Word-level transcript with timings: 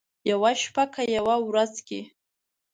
یوه 0.29 0.51
شپه 0.61 0.83
که 0.93 1.01
یوه 1.17 1.35
ورځ 1.47 1.73
کې، 1.87 1.99